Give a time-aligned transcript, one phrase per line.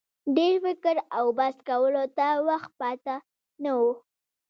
[0.35, 3.15] ډېر فکر او بحث کولو ته وخت پاته
[3.63, 3.91] نه وو.